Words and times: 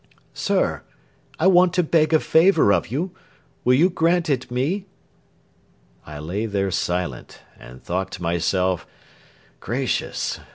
"Sir! 0.33 0.81
I 1.39 1.45
want 1.45 1.73
to 1.73 1.83
beg 1.83 2.11
a 2.11 2.19
favour 2.19 2.73
of 2.73 2.87
you. 2.87 3.11
Will 3.63 3.75
you 3.75 3.91
grant 3.91 4.31
it 4.31 4.49
me?" 4.49 4.87
I 6.07 6.17
lay 6.17 6.47
there 6.47 6.71
silent, 6.71 7.41
and 7.59 7.83
thought 7.83 8.09
to 8.13 8.23
myself: 8.23 8.87
"Gracious!... 9.59 10.39